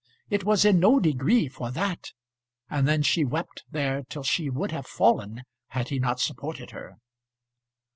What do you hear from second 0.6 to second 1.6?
in no degree